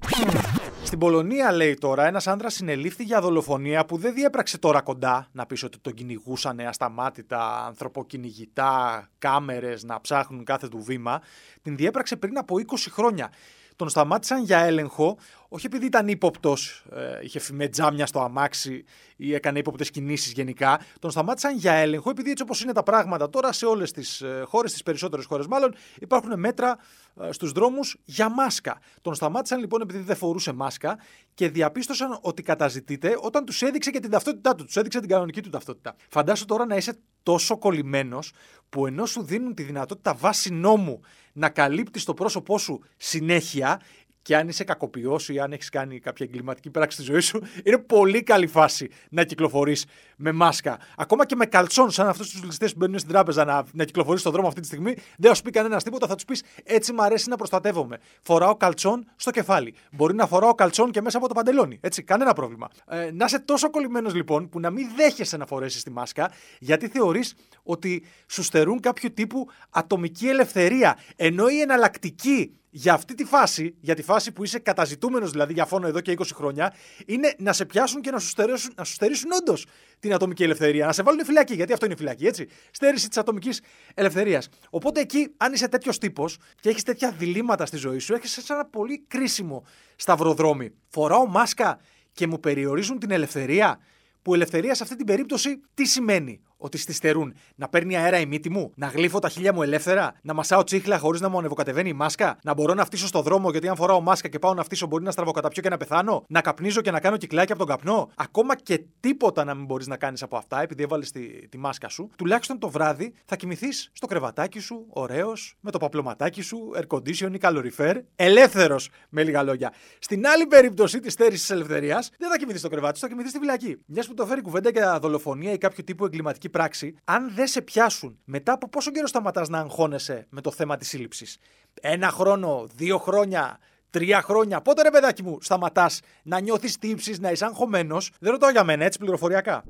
Στην 0.83 0.99
Πολωνία, 0.99 1.51
λέει 1.51 1.73
τώρα, 1.73 2.05
ένας 2.05 2.27
άντρα 2.27 2.49
συνελήφθη 2.49 3.03
για 3.03 3.21
δολοφονία 3.21 3.85
που 3.85 3.97
δεν 3.97 4.13
διέπραξε 4.13 4.57
τώρα 4.57 4.81
κοντά. 4.81 5.27
Να 5.31 5.45
πεις 5.45 5.63
ότι 5.63 5.79
τον 5.79 5.93
κυνηγούσαν 5.93 6.59
ασταμάτητα, 6.59 7.65
ανθρωποκυνηγητά, 7.65 9.09
κάμερες 9.17 9.83
να 9.83 10.01
ψάχνουν 10.01 10.43
κάθε 10.43 10.67
του 10.67 10.83
βήμα. 10.83 11.21
Την 11.61 11.75
διέπραξε 11.75 12.15
πριν 12.15 12.37
από 12.37 12.55
20 12.55 12.61
χρόνια. 12.89 13.31
Τον 13.75 13.89
σταμάτησαν 13.89 14.43
για 14.43 14.59
έλεγχο, 14.59 15.17
όχι 15.49 15.65
επειδή 15.65 15.85
ήταν 15.85 16.07
ύποπτος, 16.07 16.85
ε, 16.95 17.19
είχε 17.21 17.39
φημέ 17.39 17.67
τζάμια 17.67 18.05
στο 18.05 18.19
αμάξι 18.19 18.83
ή 19.15 19.33
έκανε 19.33 19.59
ύποπτες 19.59 19.91
κινήσεις 19.91 20.31
γενικά. 20.31 20.81
Τον 20.99 21.11
σταμάτησαν 21.11 21.57
για 21.57 21.73
έλεγχο, 21.73 22.09
επειδή 22.09 22.31
έτσι 22.31 22.43
όπως 22.43 22.61
είναι 22.61 22.73
τα 22.73 22.83
πράγματα 22.83 23.29
τώρα 23.29 23.51
σε 23.51 23.65
όλες 23.65 23.91
τις 23.91 24.21
ε, 24.21 24.43
χώρες, 24.45 24.71
τις 24.71 24.83
περισσότερες 24.83 25.25
χώρες 25.25 25.47
μάλλον, 25.47 25.75
υπάρχουν 25.99 26.39
μέτρα 26.39 26.77
ε, 27.21 27.31
στους 27.31 27.51
δρόμους 27.51 27.97
για 28.05 28.29
μάσκα. 28.29 28.79
Τον 29.01 29.15
σταμάτησαν 29.15 29.59
λοιπόν 29.59 29.81
επειδή 29.81 29.99
δεν 29.99 30.15
φορούσε 30.15 30.51
μάσκα 30.53 30.97
και 31.33 31.49
διαπίστωσαν 31.49 32.17
ότι 32.21 32.41
καταζητείται 32.41 33.15
όταν 33.19 33.45
τους 33.45 33.61
έδειξε 33.61 33.91
και 33.91 33.99
την 33.99 34.09
ταυτότητά 34.09 34.55
του. 34.55 34.65
Τους 34.65 34.75
έδειξε 34.75 34.99
την 34.99 35.09
κανονική 35.09 35.41
του 35.41 35.49
ταυτότητα. 35.49 35.95
Φαντάσου 36.09 36.45
τώρα 36.45 36.65
να 36.65 36.75
είσαι 36.75 36.99
τόσο 37.23 37.57
κολλημένος 37.57 38.31
που 38.69 38.87
ενώ 38.87 39.05
σου 39.05 39.23
δίνουν 39.23 39.53
τη 39.53 39.63
δυνατότητα 39.63 40.13
βάση 40.13 40.53
νόμου 40.53 41.01
να 41.33 41.49
καλύπτεις 41.49 42.03
το 42.03 42.13
πρόσωπό 42.13 42.57
σου 42.57 42.83
συνέχεια, 42.97 43.81
και 44.21 44.35
αν 44.35 44.47
είσαι 44.47 44.63
κακοποιός 44.63 45.29
ή 45.29 45.39
αν 45.39 45.51
έχεις 45.51 45.69
κάνει 45.69 45.99
κάποια 45.99 46.25
εγκληματική 46.29 46.69
πράξη 46.69 46.97
στη 47.01 47.11
ζωή 47.11 47.19
σου, 47.19 47.41
είναι 47.63 47.77
πολύ 47.77 48.23
καλή 48.23 48.47
φάση 48.47 48.89
να 49.09 49.23
κυκλοφορείς 49.23 49.85
με 50.15 50.31
μάσκα. 50.31 50.79
Ακόμα 50.97 51.25
και 51.25 51.35
με 51.35 51.45
καλτσόν, 51.45 51.91
σαν 51.91 52.07
αυτούς 52.07 52.29
τους 52.31 52.43
ληστές 52.43 52.71
που 52.71 52.77
μπαίνουν 52.77 52.99
στην 52.99 53.11
τράπεζα 53.11 53.45
να, 53.45 53.63
να 53.73 53.83
κυκλοφορείς 53.83 54.19
στον 54.21 54.31
δρόμο 54.31 54.47
αυτή 54.47 54.59
τη 54.59 54.67
στιγμή, 54.67 54.93
δεν 55.17 55.29
θα 55.29 55.33
σου 55.33 55.41
πει 55.41 55.51
κανένας 55.51 55.83
τίποτα, 55.83 56.07
θα 56.07 56.15
τους 56.15 56.25
πεις 56.25 56.43
έτσι 56.63 56.93
μου 56.93 57.03
αρέσει 57.03 57.29
να 57.29 57.35
προστατεύομαι. 57.35 57.97
Φοράω 58.21 58.55
καλτσόν 58.55 59.09
στο 59.15 59.31
κεφάλι. 59.31 59.73
Μπορεί 59.91 60.15
να 60.15 60.27
φοράω 60.27 60.55
καλτσόν 60.55 60.91
και 60.91 61.01
μέσα 61.01 61.17
από 61.17 61.27
το 61.27 61.33
παντελόνι. 61.33 61.77
Έτσι, 61.81 62.03
κανένα 62.03 62.33
πρόβλημα. 62.33 62.67
Ε, 62.87 63.11
να 63.11 63.25
είσαι 63.25 63.39
τόσο 63.39 63.69
κολλημένος 63.69 64.13
λοιπόν 64.13 64.49
που 64.49 64.59
να 64.59 64.69
μην 64.69 64.87
δέχεσαι 64.95 65.37
να 65.37 65.45
φορέσεις 65.45 65.83
τη 65.83 65.91
μάσκα, 65.91 66.31
γιατί 66.59 66.87
θεωρείς 66.87 67.35
ότι 67.63 68.03
σου 68.27 68.43
στερούν 68.43 68.79
κάποιο 68.79 69.11
τύπου 69.11 69.49
ατομική 69.69 70.27
ελευθερία. 70.27 70.97
Ενώ 71.15 71.49
η 71.49 71.59
εναλλακτική 71.59 72.55
για 72.73 72.93
αυτή 72.93 73.13
τη 73.13 73.23
φάση, 73.23 73.75
για 73.79 73.95
τη 73.95 74.01
φάση 74.01 74.31
που 74.31 74.43
είσαι 74.43 74.59
καταζητούμενος 74.59 75.31
δηλαδή 75.31 75.53
για 75.53 75.65
φόνο 75.65 75.87
εδώ 75.87 75.99
και 75.99 76.15
20 76.17 76.25
χρόνια, 76.33 76.73
είναι 77.05 77.33
να 77.37 77.53
σε 77.53 77.65
πιάσουν 77.65 78.01
και 78.01 78.11
να 78.11 78.19
σου 78.19 78.27
στερήσουν, 78.27 78.73
να 78.75 78.83
σου 78.83 78.93
στερήσουν 78.93 79.31
όντως 79.31 79.65
την 79.99 80.13
ατομική 80.13 80.43
ελευθερία. 80.43 80.85
Να 80.85 80.91
σε 80.91 81.03
βάλουν 81.03 81.25
φυλακή, 81.25 81.53
γιατί 81.53 81.73
αυτό 81.73 81.85
είναι 81.85 81.95
φυλακή, 81.95 82.25
έτσι. 82.25 82.47
Στέρηση 82.71 83.07
της 83.07 83.17
ατομικής 83.17 83.61
ελευθερίας. 83.93 84.49
Οπότε 84.69 84.99
εκεί, 84.99 85.33
αν 85.37 85.53
είσαι 85.53 85.67
τέτοιος 85.67 85.97
τύπος 85.97 86.37
και 86.59 86.69
έχεις 86.69 86.83
τέτοια 86.83 87.11
διλήμματα 87.11 87.65
στη 87.65 87.77
ζωή 87.77 87.99
σου, 87.99 88.13
έχεις 88.13 88.49
ένα 88.49 88.65
πολύ 88.65 89.05
κρίσιμο 89.07 89.65
σταυροδρόμι. 89.95 90.73
Φοράω 90.87 91.25
μάσκα 91.25 91.79
και 92.11 92.27
μου 92.27 92.39
περιορίζουν 92.39 92.99
την 92.99 93.11
ελευθερία. 93.11 93.79
Που 94.21 94.33
ελευθερία 94.33 94.75
σε 94.75 94.83
αυτή 94.83 94.95
την 94.95 95.05
περίπτωση 95.05 95.61
τι 95.73 95.85
σημαίνει; 95.85 96.41
Ότι 96.61 96.77
στη 96.77 96.93
στερούν. 96.93 97.33
Να 97.55 97.67
παίρνει 97.69 97.97
αέρα 97.97 98.19
η 98.19 98.25
μύτη 98.25 98.49
μου, 98.49 98.71
να 98.75 98.87
γλύφω 98.87 99.19
τα 99.19 99.29
χίλια 99.29 99.53
μου 99.53 99.61
ελεύθερα, 99.61 100.13
να 100.21 100.33
μασάω 100.33 100.63
τσίχλα 100.63 100.97
χωρίς 100.97 101.21
να 101.21 101.29
μου 101.29 101.37
ανεβοκατεβαίνει 101.37 101.89
η 101.89 101.93
μάσκα, 101.93 102.37
να 102.43 102.53
μπορώ 102.53 102.73
να 102.73 102.85
φτύσω 102.85 103.07
στο 103.07 103.21
δρόμο 103.21 103.51
γιατί 103.51 103.67
αν 103.67 103.75
φοράω 103.75 104.01
μάσκα 104.01 104.27
και 104.27 104.39
πάω 104.39 104.53
να 104.53 104.63
φτύσω 104.63 104.87
μπορεί 104.87 105.03
να 105.03 105.11
στραβοκαταπιώ 105.11 105.61
και 105.61 105.69
να 105.69 105.77
πεθάνω, 105.77 106.25
να 106.27 106.41
καπνίζω 106.41 106.81
και 106.81 106.91
να 106.91 106.99
κάνω 106.99 107.17
κυκλάκι 107.17 107.51
από 107.51 107.65
τον 107.65 107.69
καπνό. 107.69 108.09
Ακόμα 108.15 108.55
και 108.55 108.83
τίποτα 108.99 109.43
να 109.43 109.53
μην 109.55 109.65
μπορείς 109.65 109.87
να 109.87 109.97
κάνεις 109.97 110.23
από 110.23 110.37
αυτά 110.37 110.61
επειδή 110.61 110.83
έβαλες 110.83 111.11
τη, 111.11 111.47
τη 111.47 111.57
μάσκα 111.57 111.89
σου, 111.89 112.09
τουλάχιστον 112.17 112.59
το 112.59 112.69
βράδυ 112.69 113.13
θα 113.25 113.35
κοιμηθείς 113.35 113.89
στο 113.93 114.07
κρεβατάκι 114.07 114.59
σου, 114.59 114.85
ωραίος, 114.89 115.55
με 115.59 115.71
το 115.71 115.77
παπλωματάκι 115.77 116.41
σου, 116.41 116.71
air 116.75 116.97
condition 116.97 117.33
ή 117.33 117.37
καλοριφέρ, 117.37 117.97
ελεύθερος 118.15 118.89
με 119.09 119.23
λίγα 119.23 119.43
λόγια. 119.43 119.73
Στην 119.99 120.27
άλλη 120.27 120.45
περίπτωση 120.45 120.99
της 120.99 121.13
στέρησης 121.13 121.41
της 121.41 121.49
ελευθερίας 121.49 122.09
δεν 122.17 122.29
θα 122.29 122.37
κοιμηθείς 122.37 122.59
στο 122.59 122.69
κρεβάτι, 122.69 122.99
θα 122.99 123.07
κοιμηθείς 123.07 123.29
στη 123.29 123.39
φυλακή. 123.39 123.77
Μιας 123.85 124.07
που 124.07 124.13
το 124.13 124.25
φέρει 124.25 124.41
κουβέντα 124.41 124.69
για 124.69 124.99
δολοφονία 124.99 125.51
ή 125.51 125.57
κάποιο 125.57 125.83
τύπου 125.83 126.05
εγκληματική 126.05 126.49
πράξη, 126.51 126.95
αν 127.03 127.31
δεν 127.35 127.47
σε 127.47 127.61
πιάσουν, 127.61 128.19
μετά 128.23 128.53
από 128.53 128.69
πόσο 128.69 128.91
καιρό 128.91 129.07
σταματάς 129.07 129.49
να 129.49 129.59
αγχώνεσαι 129.59 130.27
με 130.29 130.41
το 130.41 130.51
θέμα 130.51 130.77
της 130.77 130.87
σύλληψης; 130.87 131.37
Ένα 131.81 132.09
χρόνο, 132.09 132.67
δύο 132.75 132.97
χρόνια, 132.97 133.59
τρία 133.89 134.21
χρόνια. 134.21 134.61
Πότε 134.61 134.81
ρε 134.81 134.89
παιδάκι 134.89 135.23
μου 135.23 135.37
σταματάς 135.41 135.99
να 136.23 136.39
νιώθεις 136.39 136.77
τύψει, 136.77 137.15
να 137.19 137.31
είσαι 137.31 137.45
αγχωμένος; 137.45 138.11
Δεν 138.19 138.31
ρωτάω 138.31 138.49
για 138.49 138.63
μένα, 138.63 138.85
έτσι 138.85 138.99
πληροφοριακά. 138.99 139.63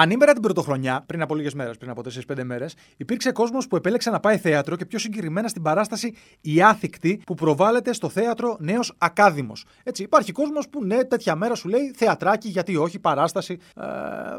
Ανήμερα 0.00 0.32
την 0.32 0.42
πρωτοχρονιά, 0.42 1.02
πριν 1.06 1.22
από 1.22 1.34
λίγες 1.34 1.54
μέρες, 1.54 1.76
πριν 1.76 1.90
από 1.90 2.02
4-5 2.02 2.44
μέρες, 2.44 2.74
υπήρξε 2.96 3.32
κόσμος 3.32 3.66
που 3.66 3.76
επέλεξε 3.76 4.10
να 4.10 4.20
πάει 4.20 4.36
θέατρο 4.36 4.76
και 4.76 4.84
πιο 4.84 4.98
συγκεκριμένα 4.98 5.48
στην 5.48 5.62
παράσταση 5.62 6.14
Η 6.40 6.62
Άθικτη 6.62 7.22
που 7.26 7.34
προβάλλεται 7.34 7.92
στο 7.92 8.08
θέατρο 8.08 8.56
Νέος 8.60 8.94
Ακάδημος. 8.98 9.64
Έτσι, 9.82 10.02
υπάρχει 10.02 10.32
κόσμος 10.32 10.68
που 10.68 10.84
ναι, 10.84 11.04
τέτοια 11.04 11.34
μέρα 11.34 11.54
σου 11.54 11.68
λέει 11.68 11.92
θεατράκι, 11.96 12.48
γιατί 12.48 12.76
όχι, 12.76 12.98
παράσταση. 12.98 13.58
Ε, 13.76 13.84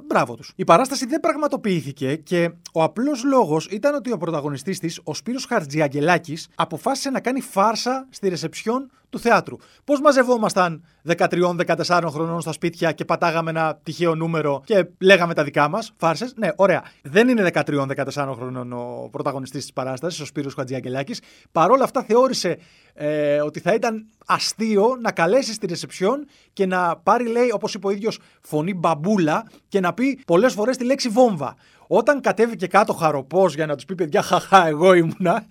μπράβο 0.07 0.35
τους. 0.35 0.53
Η 0.55 0.63
παράσταση 0.63 1.05
δεν 1.05 1.19
πραγματοποιήθηκε 1.19 2.15
και 2.15 2.51
ο 2.73 2.83
απλός 2.83 3.23
λόγος 3.23 3.67
ήταν 3.67 3.95
ότι 3.95 4.11
ο 4.11 4.17
πρωταγωνιστής 4.17 4.79
της, 4.79 4.99
ο 5.03 5.13
Σπύρος 5.13 5.45
Χαρτζιαγγελάκης, 5.45 6.47
αποφάσισε 6.55 7.09
να 7.09 7.19
κάνει 7.19 7.41
φάρσα 7.41 8.07
στη 8.09 8.29
ρεσεψιόν 8.29 8.91
του 9.11 9.19
θεάτρου. 9.19 9.55
Πώς 9.83 10.01
μαζευόμασταν 10.01 10.85
13-14 11.17 12.03
χρονών 12.07 12.41
στα 12.41 12.51
σπίτια 12.51 12.91
και 12.91 13.05
πατάγαμε 13.05 13.49
ένα 13.49 13.79
τυχαίο 13.83 14.15
νούμερο 14.15 14.61
και 14.65 14.87
λέγαμε 14.99 15.33
τα 15.33 15.43
δικά 15.43 15.67
μας, 15.67 15.93
φάρσες; 15.97 16.33
Ναι, 16.35 16.49
ωραία. 16.55 16.83
Δεν 17.01 17.29
είναι 17.29 17.51
13-14 17.53 18.33
χρονών 18.35 18.73
ο 18.73 19.09
πρωταγωνιστής 19.11 19.61
της 19.61 19.73
παράστασης, 19.73 20.19
ο 20.19 20.25
Σπύρος 20.25 20.53
Χατζιαγκελάκη. 20.53 21.15
Παρ' 21.51 21.71
όλα 21.71 21.83
αυτά 21.83 22.03
θεώρησε 22.03 22.57
ε, 22.93 23.41
ότι 23.41 23.59
θα 23.59 23.73
ήταν 23.73 24.05
αστείο 24.25 24.97
να 25.01 25.11
καλέσει 25.11 25.53
στη 25.53 25.67
ρεσεψιόν 25.67 26.25
και 26.53 26.65
να 26.65 26.97
πάρει, 26.97 27.27
λέει, 27.27 27.51
όπως 27.51 27.73
είπε 27.73 27.87
ο 27.87 27.89
ίδιος, 27.89 28.19
φωνή 28.41 28.73
μπαμπούλα 28.73 29.43
και 29.67 29.79
να 29.79 29.93
πει 29.93 30.21
πολλές 30.25 30.53
φορές 30.53 30.77
τη 30.77 30.85
λέξη 30.85 31.09
βόμβα. 31.09 31.55
Όταν 31.93 32.21
κατέβηκε 32.21 32.67
κάτω 32.67 32.93
χαροπός 32.93 33.55
για 33.55 33.65
να 33.65 33.75
τους 33.75 33.85
πει 33.85 33.95
παιδιά, 33.95 34.21
χαχά, 34.21 34.67
εγώ 34.67 34.93
ήμουνα, 34.93 35.45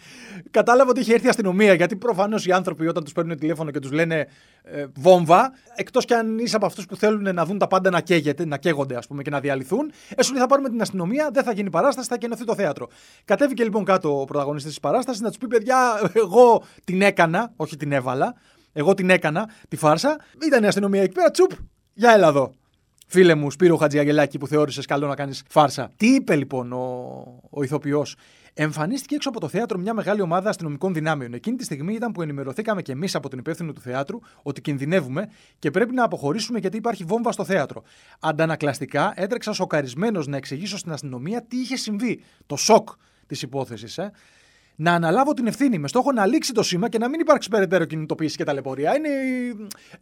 κατάλαβα 0.50 0.90
ότι 0.90 1.00
είχε 1.00 1.12
έρθει 1.12 1.26
η 1.26 1.28
αστυνομία. 1.28 1.74
Γιατί 1.74 1.96
προφανώς 1.96 2.46
οι 2.46 2.52
άνθρωποι 2.52 2.86
όταν 2.86 3.04
τους 3.04 3.12
παίρνουν 3.12 3.38
τηλέφωνο 3.38 3.70
και 3.70 3.78
τους 3.78 3.92
λένε 3.92 4.26
ε, 4.62 4.86
βόμβα, 4.96 5.52
εκτός 5.74 6.04
κι 6.04 6.14
αν 6.14 6.38
είσαι 6.38 6.56
από 6.56 6.66
αυτούς 6.66 6.86
που 6.86 6.96
θέλουν 6.96 7.34
να 7.34 7.44
δουν 7.44 7.58
τα 7.58 7.66
πάντα 7.66 7.90
να 7.90 8.00
καίγεται, 8.00 8.46
να 8.46 8.56
καίγονται 8.56 8.96
ας 8.96 9.06
πούμε 9.06 9.22
και 9.22 9.30
να 9.30 9.40
διαλυθούν, 9.40 9.92
έσου 10.14 10.36
θα 10.36 10.46
πάρουμε 10.46 10.68
την 10.68 10.80
αστυνομία, 10.80 11.30
δεν 11.32 11.44
θα 11.44 11.52
γίνει 11.52 11.70
παράσταση, 11.70 12.08
θα 12.08 12.16
κενωθεί 12.16 12.44
το 12.44 12.54
θέατρο. 12.54 12.88
Κατέβηκε 13.24 13.64
λοιπόν 13.64 13.84
κάτω 13.84 14.20
ο 14.20 14.24
πρωταγωνιστής 14.24 14.70
της 14.70 14.80
παράστασης 14.80 15.20
να 15.20 15.28
τους 15.28 15.38
πει 15.38 15.46
παιδιά, 15.46 16.10
εγώ 16.12 16.62
την 16.84 17.02
έκανα, 17.02 17.52
όχι 17.56 17.76
την 17.76 17.92
έβαλα. 17.92 18.34
Εγώ 18.72 18.94
την 18.94 19.10
έκανα, 19.10 19.50
τη 19.68 19.76
φάρσα. 19.76 20.16
Ήταν 20.46 20.62
η 20.62 20.66
αστυνομία 20.66 21.02
εκεί 21.02 21.14
πέρα, 21.14 21.30
τσουπ, 21.30 21.50
για 21.92 22.12
έλα 22.12 22.28
εδώ 22.28 22.52
φίλε 23.10 23.34
μου 23.34 23.50
Σπύρο 23.50 23.76
Χατζιαγελάκη 23.76 24.38
που 24.38 24.46
θεώρησες 24.46 24.86
καλό 24.86 25.06
να 25.06 25.14
κάνεις 25.14 25.42
φάρσα. 25.48 25.90
Τι 25.96 26.06
είπε 26.06 26.36
λοιπόν 26.36 26.72
ο, 26.72 26.78
ο 27.50 27.62
ηθοποιός; 27.62 28.16
Εμφανίστηκε 28.54 29.14
έξω 29.14 29.28
από 29.28 29.40
το 29.40 29.48
θέατρο 29.48 29.78
μια 29.78 29.94
μεγάλη 29.94 30.20
ομάδα 30.20 30.48
αστυνομικών 30.48 30.94
δυνάμεων. 30.94 31.34
Εκείνη 31.34 31.56
τη 31.56 31.64
στιγμή 31.64 31.94
ήταν 31.94 32.12
που 32.12 32.22
ενημερωθήκαμε 32.22 32.82
κι 32.82 32.90
εμείς 32.90 33.14
από 33.14 33.28
την 33.28 33.38
υπεύθυνο 33.38 33.72
του 33.72 33.80
θεάτρου 33.80 34.18
ότι 34.42 34.60
κινδυνεύουμε 34.60 35.28
και 35.58 35.70
πρέπει 35.70 35.94
να 35.94 36.04
αποχωρήσουμε 36.04 36.58
γιατί 36.58 36.76
υπάρχει 36.76 37.04
βόμβα 37.04 37.32
στο 37.32 37.44
θέατρο. 37.44 37.82
Αντανακλαστικά 38.20 39.12
έτρεξα 39.16 39.52
σοκαρισμένος 39.52 40.26
να 40.26 40.36
εξηγήσω 40.36 40.78
στην 40.78 40.92
αστυνομία 40.92 41.42
τι 41.42 41.56
είχε 41.56 41.76
συμβεί. 41.76 42.22
Το 42.46 42.56
σοκ 42.56 42.88
της 43.26 43.42
υπόθεσης. 43.42 43.98
Ε 43.98 44.12
να 44.80 44.92
αναλάβω 44.92 45.32
την 45.32 45.46
ευθύνη 45.46 45.78
με 45.78 45.88
στόχο 45.88 46.12
να 46.12 46.26
λήξει 46.26 46.52
το 46.52 46.62
σήμα 46.62 46.88
και 46.88 46.98
να 46.98 47.08
μην 47.08 47.20
υπάρξει 47.20 47.48
περαιτέρω 47.48 47.84
κινητοποίηση 47.84 48.36
και 48.36 48.44
ταλαιπωρία. 48.44 48.96
Είναι. 48.96 49.08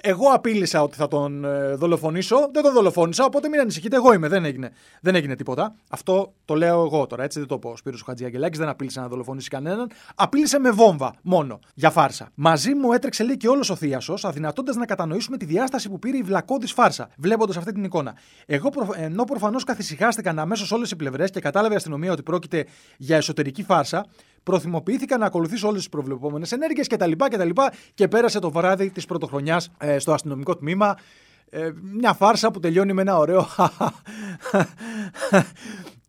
Εγώ 0.01 0.29
απείλησα 0.29 0.83
ότι 0.83 0.97
θα 0.97 1.09
τον 1.09 1.45
ε, 1.45 1.75
δολοφονήσω, 1.75 2.51
δεν 2.53 2.63
τον 2.63 2.73
δολοφόνησα, 2.73 3.25
οπότε 3.25 3.49
μην 3.49 3.61
ανησυχείτε, 3.61 3.97
εγώ 3.97 4.13
είμαι, 4.13 4.29
δεν 4.29 4.45
έγινε, 4.45 4.71
δεν 5.01 5.15
έγινε 5.15 5.37
τίποτα. 5.37 5.75
Αυτό 5.91 6.33
το 6.45 6.55
λέω 6.55 6.85
εγώ 6.85 7.07
τώρα, 7.07 7.25
έτσι 7.25 7.39
δεν 7.39 7.49
το 7.49 7.59
πω. 7.59 7.71
Ο 7.71 7.77
Σπύρος 7.77 8.03
Χατζιαγγελάκη 8.03 8.59
δεν 8.59 8.69
απείλησε 8.69 9.01
να 9.01 9.09
δολοφονήσει 9.09 9.49
κανέναν, 9.49 9.91
απείλησε 10.15 10.59
με 10.59 10.71
βόμβα 10.71 11.15
μόνο, 11.23 11.59
για 11.75 11.91
φάρσα. 11.91 12.29
Μαζί 12.35 12.75
μου 12.75 12.93
έτρεξε 12.93 13.25
λέει 13.25 13.37
και 13.37 13.49
όλος 13.49 13.71
ο 13.71 13.75
Θίασο, 13.75 14.15
αδυνατώντας 14.23 14.77
να 14.77 14.87
κατανοήσουμε 14.87 15.37
τη 15.37 15.45
διάσταση 15.45 15.89
που 15.89 15.99
πήρε 15.99 16.17
η 16.17 16.23
βλακώδης 16.23 16.73
φάρσα, 16.73 17.09
βλέποντας 17.17 17.57
αυτή 17.57 17.73
την 17.73 17.85
εικόνα. 17.85 18.15
Εγώ 18.47 18.69
προ... 18.69 18.89
ενώ 18.97 19.25
προφανώς 19.25 19.65
καθησυχάστηκαν 19.65 20.39
αμέσως 20.39 20.73
όλες 20.73 20.91
οι 20.91 20.97
πλευρές 20.97 21.31
και 21.31 21.41
κατάλαβε 21.41 21.75
η 21.75 21.77
αστυνομία 21.77 22.13
ότι 22.13 22.23
πρόκειται 22.23 22.67
για 22.97 23.17
εσωτερική 23.17 23.63
φάρσα, 23.63 24.07
προθυμοποιήθηκα 24.43 25.19
να 25.19 25.27
ακολουθήσω 25.27 25.69
όλες 25.69 25.81
τις 25.81 25.89
προβλεπόμενες 25.89 26.53
ενέργειες 26.53 26.87
κτλ. 26.87 27.11
Και, 27.11 27.55
και 27.95 28.09
πέρασε 28.09 28.39
το 28.39 28.51
βράδυ 28.51 28.91
της 28.91 29.07
πρωτοχρονιάς 29.07 29.71
ε, 29.79 29.99
στο 29.99 30.13
αστυνομικό 30.13 30.57
τμήμα. 30.57 30.97
Ε, 31.51 31.71
μια 31.93 32.13
φάρσα 32.13 32.51
που 32.51 32.61
τελειώνει 32.61 32.93
με 32.93 33.01
ένα 33.01 33.19
ωραίο 33.19 33.47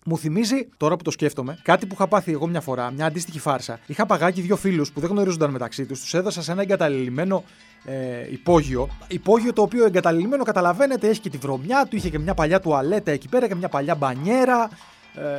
Μου 0.05 0.17
θυμίζει, 0.17 0.67
τώρα 0.77 0.95
που 0.95 1.03
το 1.03 1.11
σκέφτομαι, 1.11 1.59
κάτι 1.61 1.85
που 1.85 1.93
είχα 1.93 2.07
πάθει 2.07 2.31
εγώ 2.31 2.47
μια 2.47 2.61
φορά, 2.61 2.91
μια 2.91 3.05
αντίστοιχη 3.05 3.39
φάρσα. 3.39 3.79
Είχα 3.85 4.05
παγάκι 4.05 4.41
δύο 4.41 4.55
φίλους 4.55 4.91
που 4.91 4.99
δεν 4.99 5.09
γνωρίζονταν 5.09 5.51
μεταξύ 5.51 5.85
τους, 5.85 6.01
τους 6.01 6.13
έδωσα 6.13 6.41
σε 6.41 6.51
ένα 6.51 6.61
εγκαταλελειμμένο 6.61 7.43
ε, 7.85 8.31
υπόγειο. 8.31 8.89
Υπόγειο 9.07 9.53
το 9.53 9.61
οποίο 9.61 9.85
εγκαταλελειμμένο, 9.85 10.43
καταλαβαίνετε, 10.43 11.07
έχει 11.07 11.19
και 11.19 11.29
τη 11.29 11.37
βρωμιά 11.37 11.85
του, 11.89 11.95
είχε 11.95 12.09
και 12.09 12.19
μια 12.19 12.33
παλιά 12.33 12.59
τουαλέτα 12.59 13.11
εκεί 13.11 13.29
πέρα 13.29 13.47
και 13.47 13.55
μια 13.55 13.69
παλιά 13.69 13.95
μπανιέρα, 13.95 14.69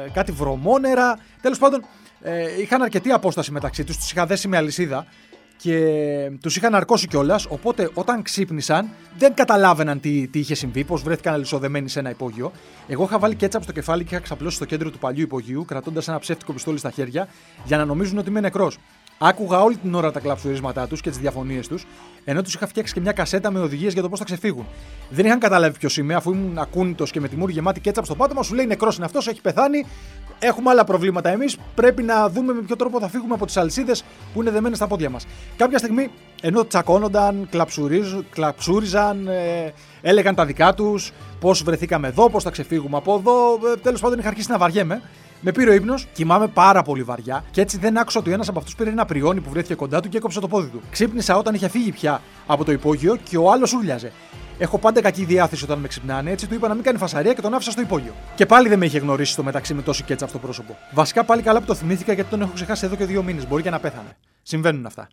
ε, 0.06 0.10
κάτι 0.12 0.32
βρωμόνερα. 0.32 1.18
Τέλος 1.42 1.58
πάντων, 1.58 1.84
ε, 2.22 2.60
είχαν 2.60 2.82
αρκετή 2.82 3.10
απόσταση 3.10 3.52
μεταξύ 3.52 3.84
τους, 3.84 3.96
τους 3.96 4.10
είχα 4.10 4.26
δέσει 4.26 4.48
με 4.48 4.56
αλυσίδα 4.56 5.06
και 5.62 6.30
τους 6.40 6.56
είχαν 6.56 6.74
αρκώσει 6.74 7.06
κιόλας. 7.06 7.46
Οπότε 7.48 7.90
όταν 7.94 8.22
ξύπνησαν, 8.22 8.88
δεν 9.18 9.34
καταλάβαιναν 9.34 10.00
τι, 10.00 10.28
τι 10.28 10.38
είχε 10.38 10.54
συμβεί, 10.54 10.84
πώς 10.84 11.02
βρέθηκαν 11.02 11.34
αλυσοδεμένοι 11.34 11.88
σε 11.88 11.98
ένα 11.98 12.10
υπόγειο. 12.10 12.52
Εγώ 12.88 13.04
είχα 13.04 13.18
βάλει 13.18 13.34
κέτσαπ 13.34 13.62
στο 13.62 13.72
κεφάλι 13.72 14.04
και 14.04 14.14
είχα 14.14 14.22
ξαπλώσει 14.22 14.56
στο 14.56 14.64
κέντρο 14.64 14.90
του 14.90 14.98
παλιού 14.98 15.22
υπογείου, 15.22 15.64
κρατώντας 15.64 16.08
ένα 16.08 16.18
ψεύτικο 16.18 16.52
πιστόλι 16.52 16.78
στα 16.78 16.90
χέρια, 16.90 17.28
για 17.64 17.76
να 17.76 17.84
νομίζουν 17.84 18.18
ότι 18.18 18.28
είμαι 18.28 18.40
νεκρός. 18.40 18.78
Άκουγα 19.22 19.62
όλη 19.62 19.76
την 19.76 19.94
ώρα 19.94 20.12
τα 20.12 20.20
κλαψουρίσματά 20.20 20.86
τους 20.86 21.00
και 21.00 21.10
τις 21.10 21.18
διαφωνίες 21.18 21.68
τους, 21.68 21.86
ενώ 22.24 22.42
τους 22.42 22.54
είχα 22.54 22.66
φτιάξει 22.66 22.94
και 22.94 23.00
μια 23.00 23.12
κασέτα 23.12 23.50
με 23.50 23.60
οδηγίες 23.60 23.92
για 23.92 24.02
το 24.02 24.08
πώς 24.08 24.18
θα 24.18 24.24
ξεφύγουν. 24.24 24.66
Δεν 25.10 25.26
είχαν 25.26 25.38
καταλάβει 25.38 25.78
ποιος 25.78 25.96
είμαι, 25.96 26.14
αφού 26.14 26.32
ήμουν 26.32 26.58
ακούνητο 26.58 27.04
και 27.04 27.20
με 27.20 27.28
τη 27.28 27.36
μούρη 27.36 27.52
γεμάτη 27.52 27.80
κέτσαπ 27.80 28.04
στο 28.04 28.14
πάτωμα, 28.14 28.42
σου 28.42 28.54
λέει 28.54 28.66
νεκρός 28.66 28.96
είναι 28.96 29.04
αυτός, 29.04 29.28
έχει 29.28 29.40
πεθάνει. 29.40 29.86
Έχουμε 30.38 30.70
άλλα 30.70 30.84
προβλήματα 30.84 31.28
εμείς. 31.28 31.56
Πρέπει 31.74 32.02
να 32.02 32.28
δούμε 32.28 32.52
με 32.52 32.60
ποιο 32.60 32.76
τρόπο 32.76 33.00
θα 33.00 33.08
φύγουμε 33.08 33.34
από 33.34 33.46
τις 33.46 33.56
αλυσίδες 33.56 34.04
που 34.34 34.40
είναι 34.40 34.50
δεμένες 34.50 34.76
στα 34.76 34.86
πόδια 34.86 35.10
μας. 35.10 35.26
Κάποια 35.56 35.78
στιγμή, 35.78 36.10
ενώ 36.42 36.66
τσακώνονταν, 36.66 37.48
κλαψούριζαν, 38.30 39.28
ε, 39.28 39.72
έλεγαν 40.00 40.34
τα 40.34 40.44
δικά 40.44 40.74
τους, 40.74 41.12
πώς 41.40 41.62
βρεθήκαμε 41.62 42.08
εδώ, 42.08 42.30
πώς 42.30 42.42
θα 42.42 42.50
ξεφύγουμε 42.50 42.96
από 42.96 43.14
εδώ. 43.14 43.68
Ε, 43.72 43.76
Τέλος 43.76 44.00
πάντων, 44.00 44.18
είχα 44.18 44.28
αρχίσει 44.28 44.50
να 44.50 44.58
βαριέμαι. 44.58 45.02
Με 45.42 45.52
πήρε 45.52 45.70
ο 45.70 45.72
ύπνος, 45.72 46.06
κοιμάμαι 46.12 46.48
πάρα 46.48 46.82
πολύ 46.82 47.02
βαριά 47.02 47.44
και 47.50 47.60
έτσι 47.60 47.78
δεν 47.78 47.98
άκουσα 47.98 48.18
ότι 48.18 48.32
ένας 48.32 48.48
από 48.48 48.58
αυτούς 48.58 48.74
πήρε 48.74 48.90
ένα 48.90 49.04
πριόνι 49.04 49.40
που 49.40 49.50
βρέθηκε 49.50 49.74
κοντά 49.74 50.00
του 50.00 50.08
και 50.08 50.16
έκοψε 50.16 50.40
το 50.40 50.48
πόδι 50.48 50.68
του. 50.68 50.80
Ξύπνησα 50.90 51.36
όταν 51.36 51.54
είχε 51.54 51.68
φύγει 51.68 51.92
πια 51.92 52.20
από 52.46 52.64
το 52.64 52.72
υπόγειο 52.72 53.16
και 53.16 53.36
ο 53.36 53.50
άλλος 53.50 53.72
ούρλιαζε. 53.72 54.12
Έχω 54.58 54.78
πάντα 54.78 55.00
κακή 55.00 55.24
διάθεση 55.24 55.64
όταν 55.64 55.78
με 55.78 55.88
ξυπνάνε, 55.88 56.30
έτσι 56.30 56.48
του 56.48 56.54
είπα 56.54 56.68
να 56.68 56.74
μην 56.74 56.82
κάνει 56.82 56.98
φασαρία 56.98 57.32
και 57.32 57.40
τον 57.40 57.54
άφησα 57.54 57.70
στο 57.70 57.80
υπόγειο. 57.80 58.12
Και 58.34 58.46
πάλι 58.46 58.68
δεν 58.68 58.78
με 58.78 58.86
είχε 58.86 58.98
γνωρίσει 58.98 59.32
στο 59.32 59.42
μεταξύ 59.42 59.74
με 59.74 59.82
τόση 59.82 60.02
κέτσα 60.02 60.26
στο 60.26 60.38
πρόσωπο. 60.38 60.76
Βασικά 60.92 61.24
πάλι 61.24 61.42
καλά 61.42 61.60
που 61.60 61.66
το 61.66 61.74
θυμήθηκα 61.74 62.12
γιατί 62.12 62.30
τον 62.30 62.40
έχω 62.40 62.50
ξεχάσει 62.54 62.84
εδώ 62.84 62.96
και 62.96 63.04
δύο 63.04 63.22
μήνες. 63.22 63.46
Μπορεί 63.46 63.62
και 63.62 63.70
να 63.70 63.78
πέθανε. 63.78 64.16
Συμβαίνουν 64.42 64.86
αυτά. 64.86 65.08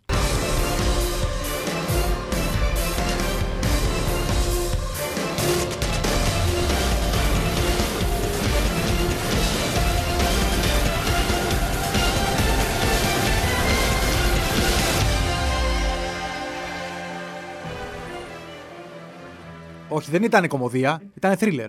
Όχι, 19.98 20.10
δεν 20.10 20.22
ήταν 20.22 20.46
κομμωδία, 20.46 21.02
ήταν 21.14 21.36
thriller. 21.40 21.68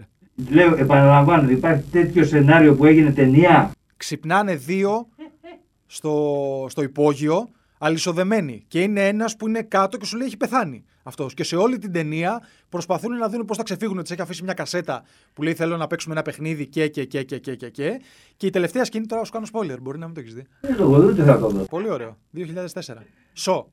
Λέω, 0.49 0.75
επαναλαμβάνω, 0.75 1.49
υπάρχει 1.49 1.83
τέτοιο 1.91 2.25
σενάριο 2.25 2.75
που 2.75 2.85
έγινε 2.85 3.11
ταινία. 3.11 3.71
Ξυπνάνε 3.97 4.55
δύο 4.55 5.07
στο, 5.85 6.65
στο 6.69 6.81
υπόγειο, 6.81 7.49
αλυσοδεμένοι. 7.77 8.63
Και 8.67 8.81
είναι 8.81 9.07
ένας 9.07 9.35
που 9.35 9.47
είναι 9.47 9.61
κάτω 9.61 9.97
και 9.97 10.05
σου 10.05 10.17
λέει 10.17 10.27
έχει 10.27 10.37
πεθάνει 10.37 10.83
αυτός. 11.03 11.33
Και 11.33 11.43
σε 11.43 11.55
όλη 11.55 11.77
την 11.77 11.91
ταινία 11.91 12.41
προσπαθούν 12.69 13.17
να 13.17 13.29
δουν 13.29 13.45
πώς 13.45 13.57
θα 13.57 13.63
ξεφύγουν. 13.63 14.03
Τη 14.03 14.13
έχει 14.13 14.21
αφήσει 14.21 14.43
μια 14.43 14.53
κασέτα 14.53 15.03
που 15.33 15.43
λέει 15.43 15.53
Θέλω 15.53 15.77
να 15.77 15.87
παίξουμε 15.87 16.13
ένα 16.13 16.23
παιχνίδι 16.23 16.67
και 16.67 16.87
και 16.87 17.05
και 17.05 17.23
και 17.23 17.37
και 17.37 17.55
και. 17.55 17.69
Και, 17.69 18.01
και 18.37 18.45
η 18.45 18.49
τελευταία 18.49 18.85
σκηνή 18.85 19.05
τώρα 19.05 19.23
σου 19.23 19.31
κάνω 19.31 19.45
spoiler. 19.53 19.77
Μπορεί 19.81 19.97
να 19.97 20.05
μην 20.05 20.15
το 20.15 20.21
έχεις 20.21 20.33
δει. 20.33 20.47
Δεν 20.61 20.75
το 20.75 20.83
έχω 20.83 20.99
δει, 20.99 21.21
θα 21.21 21.39
το 21.39 21.49
δω. 21.49 21.63
Πολύ 21.63 21.89
ωραίο. 21.89 22.17
2004. 22.35 22.93
Σο. 23.33 23.69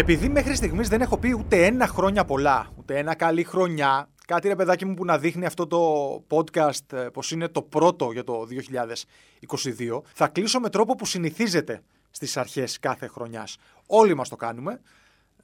Επειδή 0.00 0.28
μέχρι 0.28 0.54
στιγμής 0.54 0.88
δεν 0.88 1.00
έχω 1.00 1.18
πει 1.18 1.36
ούτε 1.38 1.64
ένα 1.64 1.86
χρόνια 1.86 2.24
πολλά, 2.24 2.70
ούτε 2.78 2.98
ένα 2.98 3.14
καλή 3.14 3.44
χρονιά, 3.44 4.08
κάτι 4.26 4.48
ρε 4.48 4.54
παιδάκι 4.54 4.84
μου 4.84 4.94
που 4.94 5.04
να 5.04 5.18
δείχνει 5.18 5.46
αυτό 5.46 5.66
το 5.66 6.12
podcast 6.28 6.92
ε, 6.92 6.96
πως 6.96 7.30
είναι 7.30 7.48
το 7.48 7.62
πρώτο 7.62 8.10
για 8.12 8.24
το 8.24 8.46
2022, 9.46 10.00
θα 10.12 10.28
κλείσω 10.28 10.60
με 10.60 10.70
τρόπο 10.70 10.94
που 10.94 11.06
συνηθίζεται 11.06 11.82
στις 12.10 12.36
αρχές 12.36 12.78
κάθε 12.78 13.06
χρονιάς. 13.06 13.56
Όλοι 13.86 14.14
μας 14.14 14.28
το 14.28 14.36
κάνουμε, 14.36 14.80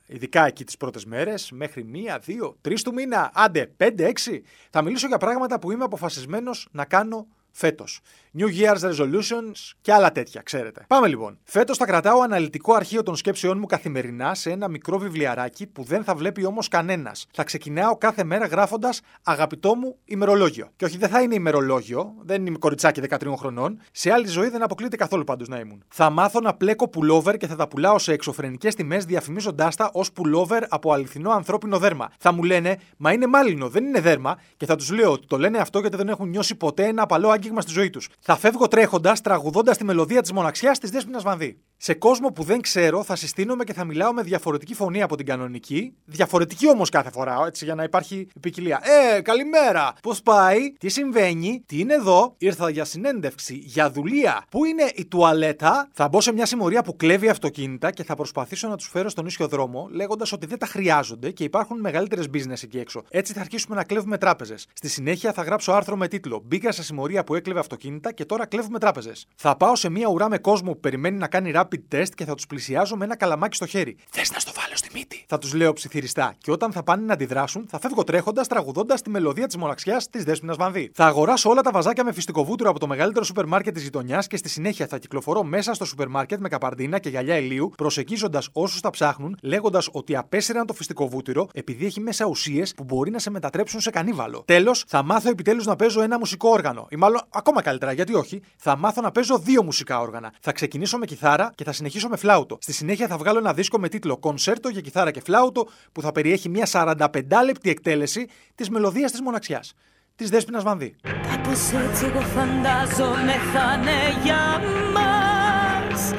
ειδικά 0.06 0.46
εκεί 0.46 0.64
τις 0.64 0.76
πρώτες 0.76 1.04
μέρες, 1.04 1.50
μέχρι 1.50 1.84
μία, 1.84 2.18
δύο, 2.18 2.56
τρεις 2.60 2.82
του 2.82 2.92
μήνα, 2.92 3.30
άντε, 3.34 3.66
πέντε, 3.76 4.06
έξι. 4.06 4.42
Θα 4.70 4.82
μιλήσω 4.82 5.06
για 5.06 5.18
πράγματα 5.18 5.58
που 5.58 5.72
είμαι 5.72 5.84
αποφασισμένος 5.84 6.68
να 6.70 6.84
κάνω 6.84 7.26
φέτος. 7.50 8.00
New 8.38 8.48
Year's 8.48 8.90
Resolutions 8.90 9.72
και 9.80 9.92
άλλα 9.92 10.12
τέτοια, 10.12 10.42
ξέρετε. 10.42 10.84
Πάμε 10.88 11.08
λοιπόν. 11.08 11.38
Φέτος 11.44 11.76
θα 11.76 11.86
κρατάω 11.86 12.20
αναλυτικό 12.20 12.74
αρχείο 12.74 13.02
των 13.02 13.16
σκέψεών 13.16 13.58
μου 13.58 13.66
καθημερινά 13.66 14.34
σε 14.34 14.50
ένα 14.50 14.68
μικρό 14.68 14.98
βιβλιαράκι 14.98 15.66
που 15.66 15.82
δεν 15.82 16.04
θα 16.04 16.14
βλέπει 16.14 16.44
όμως 16.44 16.68
κανένας. 16.68 17.26
Θα 17.32 17.44
ξεκινάω 17.44 17.96
κάθε 17.98 18.24
μέρα 18.24 18.46
γράφοντας 18.46 19.00
Αγαπητό 19.22 19.74
μου 19.74 19.96
ημερολόγιο. 20.04 20.68
Και 20.76 20.84
όχι, 20.84 20.98
δεν 20.98 21.08
θα 21.08 21.20
είναι 21.20 21.34
ημερολόγιο, 21.34 22.14
δεν 22.22 22.46
είμαι 22.46 22.58
κοριτσάκι 22.58 23.00
13 23.00 23.34
χρονών. 23.36 23.80
Σε 23.92 24.12
άλλη 24.12 24.26
ζωή 24.26 24.48
δεν 24.48 24.62
αποκλείεται 24.62 24.96
καθόλου 24.96 25.24
πάντως 25.24 25.48
να 25.48 25.58
ήμουν. 25.58 25.84
Θα 25.88 26.10
μάθω 26.10 26.40
να 26.40 26.54
πλέκω 26.54 26.88
πουλόβερ 26.88 27.36
και 27.36 27.46
θα 27.46 27.56
τα 27.56 27.68
πουλάω 27.68 27.98
σε 27.98 28.12
εξωφρενικές 28.12 28.74
τιμές 28.74 29.04
διαφημίζοντάς 29.04 29.76
τα 29.76 29.90
ως 29.92 30.12
πουλόβερ 30.12 30.62
από 30.68 30.92
αληθινό 30.92 31.30
ανθρώπινο 31.30 31.78
δέρμα. 31.78 32.08
Θα 32.18 32.32
μου 32.32 32.42
λένε, 32.42 32.78
Μα 32.96 33.12
είναι 33.12 33.26
μάλινο, 33.26 33.68
δεν 33.68 33.84
είναι 33.84 34.00
δέρμα, 34.00 34.38
και 34.56 34.66
θα 34.66 34.76
τους 34.76 34.90
λέω 34.90 35.12
ότι 35.12 35.26
το 35.26 35.38
λένε 35.38 35.58
αυτό 35.58 35.78
γιατί 35.78 35.96
δεν 35.96 36.08
έχουν 36.08 36.28
νιώσει 36.28 36.54
ποτέ 36.54 36.84
ένα 36.84 37.02
απαλό 37.02 37.30
άγγιγμα 37.30 37.60
στη 37.60 37.72
ζωή 37.72 37.90
τους. 37.90 38.08
Θα 38.28 38.36
φεύγω 38.36 38.68
τρέχοντας, 38.68 39.20
τραγουδώντας 39.20 39.76
τη 39.76 39.84
μελωδία 39.84 40.20
της 40.22 40.32
μοναξιάς 40.32 40.78
της 40.78 40.90
Δέσπινα 40.90 41.20
Βανδύ. 41.20 41.60
Σε 41.76 41.94
κόσμο 41.94 42.28
που 42.28 42.42
δεν 42.42 42.60
ξέρω, 42.60 43.02
θα 43.02 43.16
συστήνομαι 43.16 43.64
και 43.64 43.72
θα 43.72 43.84
μιλάω 43.84 44.12
με 44.12 44.22
διαφορετική 44.22 44.74
φωνή 44.74 45.02
από 45.02 45.16
την 45.16 45.26
κανονική. 45.26 45.94
Διαφορετική 46.04 46.68
όμως 46.68 46.88
κάθε 46.88 47.10
φορά, 47.10 47.44
έτσι 47.46 47.64
για 47.64 47.74
να 47.74 47.82
υπάρχει 47.82 48.28
ποικιλία. 48.40 48.80
Ε, 49.14 49.20
καλημέρα! 49.20 49.92
Πώς 50.02 50.22
πάει, 50.22 50.72
τι 50.78 50.88
συμβαίνει, 50.88 51.62
τι 51.66 51.78
είναι 51.80 51.94
εδώ, 51.94 52.34
ήρθα 52.38 52.70
για 52.70 52.84
συνέντευξη, 52.84 53.54
για 53.54 53.90
δουλεία. 53.90 54.44
Πού 54.50 54.64
είναι 54.64 54.90
η 54.94 55.06
τουαλέτα, 55.06 55.88
θα 55.92 56.08
μπω 56.08 56.20
σε 56.20 56.32
μια 56.32 56.46
συμμορία 56.46 56.82
που 56.82 56.96
κλέβει 56.96 57.28
αυτοκίνητα 57.28 57.90
και 57.90 58.04
θα 58.04 58.14
προσπαθήσω 58.14 58.68
να 58.68 58.76
τους 58.76 58.88
φέρω 58.88 59.08
στον 59.08 59.26
ίσιο 59.26 59.48
δρόμο, 59.48 59.88
λέγοντας 59.90 60.32
ότι 60.32 60.46
δεν 60.46 60.58
τα 60.58 60.66
χρειάζονται 60.66 61.30
και 61.30 61.44
υπάρχουν 61.44 61.80
μεγαλύτερες 61.80 62.26
business 62.34 62.62
εκεί 62.62 62.78
έξω. 62.78 63.02
Έτσι 63.10 63.32
θα 63.32 63.40
αρχίσουμε 63.40 63.76
να 63.76 63.84
κλέβουμε 63.84 64.18
τράπεζες. 64.18 64.66
Στη 64.72 64.88
συνέχεια 64.88 65.32
θα 65.32 65.42
γράψω 65.42 65.72
άρθρο 65.72 65.96
με 65.96 66.08
τίτλο 66.08 66.42
Μπήκα 66.44 66.72
σε 66.72 66.82
συμμορία 66.82 67.24
που 67.24 67.34
έκλεβε 67.34 67.60
αυτοκίνητα 67.60 68.14
και 68.16 68.24
τώρα 68.24 68.46
κλέβουμε 68.46 68.78
τράπεζες. 68.78 69.26
Θα 69.36 69.56
πάω 69.56 69.76
σε 69.76 69.88
μια 69.88 70.08
ουρά 70.08 70.28
με 70.28 70.38
κόσμο 70.38 70.72
που 70.72 70.80
περιμένει 70.80 71.16
να 71.16 71.26
κάνει 71.26 71.52
rapid 71.54 71.94
test 71.94 72.08
και 72.14 72.24
θα 72.24 72.34
τους 72.34 72.46
πλησιάζω 72.46 72.96
με 72.96 73.04
ένα 73.04 73.16
καλαμάκι 73.16 73.56
στο 73.56 73.66
χέρι. 73.66 73.96
Θες 74.10 74.32
να 74.32 74.38
στο 74.38 74.52
βάλω 74.54 74.76
στη 74.76 74.88
μύτη; 74.92 75.24
Θα 75.28 75.38
τους 75.38 75.54
λέω 75.54 75.72
ψιθυριστά. 75.72 76.34
Και 76.38 76.50
όταν 76.50 76.72
θα 76.72 76.82
πάνε 76.82 77.04
να 77.04 77.12
αντιδράσουν, 77.12 77.66
θα 77.68 77.78
φεύγω 77.78 78.04
τρέχοντας, 78.04 78.46
τραγουδώντας 78.46 79.02
τη 79.02 79.10
μελωδία 79.10 79.46
της 79.46 79.56
μοναξιάς 79.56 80.10
της 80.10 80.24
Δέσπινα 80.24 80.54
Βανδύ. 80.54 80.90
Θα 80.94 81.06
αγοράσω 81.06 81.50
όλα 81.50 81.60
τα 81.60 81.70
βαζάκια 81.70 82.04
με 82.04 82.12
φυστικοβούτυρο 82.12 82.70
από 82.70 82.78
το 82.78 82.86
μεγαλύτερο 82.86 83.24
σούπερ 83.24 83.46
μάρκετ 83.46 83.74
της 83.74 83.82
γειτονιάς 83.82 84.26
και 84.26 84.36
στη 84.36 84.48
συνέχεια 84.48 84.86
θα 84.86 84.98
κυκλοφορώ 84.98 85.42
μέσα 85.42 85.74
στο 85.74 85.84
σούπερ 85.84 86.08
μάρκετ 86.08 86.40
με 86.40 86.48
καπαρντίνα 86.48 86.98
και 86.98 87.08
γυαλιά 87.08 87.36
ηλίου, 87.36 87.72
προσεγγίζοντας 87.76 88.48
όσους 88.52 88.80
τα 88.80 88.90
ψάχνουν, 88.90 89.38
λέγοντας 89.42 89.88
ότι 89.92 90.16
απέσυραν 90.16 90.66
το 90.66 90.72
φυστικοβούτυρο 90.72 91.48
επειδή 91.52 91.86
έχει 91.86 92.00
μέσα 92.00 92.24
ουσίες 92.24 92.74
που 92.74 92.84
μπορεί 92.84 93.10
να 93.10 93.18
σε 93.18 93.30
μετατρέψουν 93.30 93.80
σε 93.80 93.90
κανίβαλο. 93.90 94.42
Τέλος, 94.44 94.84
θα 94.86 95.02
μάθω 95.02 95.30
επιτέλους 95.30 95.66
να 95.66 95.76
παίζω 95.76 96.02
ένα 96.02 96.18
μουσικό 96.18 96.48
όργανο. 96.48 96.86
Ή 96.90 96.96
μάλλον 96.96 97.20
ακόμα 97.30 97.62
καλύτερα, 97.62 97.92
γιατί 97.96 98.14
όχι, 98.14 98.42
θα 98.56 98.76
μάθω 98.76 99.00
να 99.00 99.10
παίζω 99.10 99.38
δύο 99.38 99.62
μουσικά 99.62 100.00
όργανα. 100.00 100.32
Θα 100.40 100.52
ξεκινήσω 100.52 100.98
με 100.98 101.06
κιθάρα 101.06 101.52
και 101.54 101.64
θα 101.64 101.72
συνεχίσω 101.72 102.08
με 102.08 102.16
φλάουτο. 102.16 102.58
Στη 102.60 102.72
συνέχεια 102.72 103.06
θα 103.06 103.16
βγάλω 103.16 103.38
ένα 103.38 103.54
δίσκο 103.54 103.78
με 103.78 103.88
τίτλο 103.88 104.16
Κονσέρτο 104.16 104.68
για 104.68 104.80
κιθάρα 104.80 105.10
και 105.10 105.20
φλάουτο 105.20 105.68
που 105.92 106.02
θα 106.02 106.12
περιέχει 106.12 106.48
μια 106.48 106.68
45 106.70 107.20
λεπτή 107.44 107.70
εκτέλεση 107.70 108.28
της 108.54 108.70
μελωδίας 108.70 109.10
της 109.10 109.20
μοναξιάς. 109.20 109.74
Της 110.16 110.30
Δέσπινα 110.30 110.60
Βανδύ. 110.60 110.96
Κάπως 111.02 111.72
έτσι 111.72 112.04
εγώ 112.04 112.20
φαντάζομαι 112.20 113.32
θα 113.52 113.78
είναι 113.80 114.22
για 114.24 114.60
μας 114.92 116.12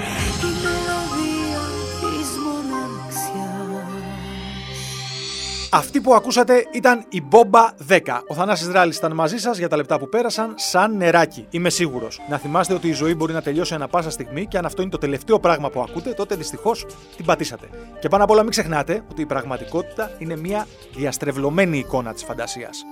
Αυτή 5.71 6.01
που 6.01 6.13
ακούσατε 6.13 6.67
ήταν 6.74 7.05
η 7.09 7.21
Μπόμπα 7.21 7.69
10. 7.89 8.00
Ο 8.27 8.33
Θανάσης 8.33 8.67
Ράλης 8.67 8.97
ήταν 8.97 9.13
μαζί 9.13 9.38
σας 9.38 9.57
για 9.57 9.67
τα 9.67 9.75
λεπτά 9.75 10.00
που 10.00 10.09
πέρασαν 10.09 10.53
σαν 10.55 10.97
νεράκι. 10.97 11.47
Είμαι 11.50 11.69
σίγουρος. 11.69 12.21
Να 12.29 12.38
θυμάστε 12.38 12.74
ότι 12.74 12.88
η 12.88 12.93
ζωή 12.93 13.15
μπορεί 13.15 13.33
να 13.33 13.41
τελειώσει 13.41 13.74
ανα 13.74 13.88
πάσα 13.88 14.09
στιγμή 14.09 14.45
και 14.45 14.57
αν 14.57 14.65
αυτό 14.65 14.81
είναι 14.81 14.91
το 14.91 14.97
τελευταίο 14.97 15.39
πράγμα 15.39 15.69
που 15.69 15.81
ακούτε, 15.81 16.13
τότε 16.13 16.36
δυστυχώς 16.36 16.86
την 17.15 17.25
πατήσατε. 17.25 17.69
Και 18.00 18.07
πάνω 18.07 18.24
απ' 18.24 18.29
όλα 18.29 18.41
μην 18.41 18.51
ξεχνάτε 18.51 19.03
ότι 19.12 19.21
η 19.21 19.25
πραγματικότητα 19.25 20.12
είναι 20.17 20.36
μια 20.36 20.67
διαστρεβλωμένη 20.95 21.77
εικόνα 21.77 22.13
της 22.13 22.24
φαντασίας. 22.24 22.83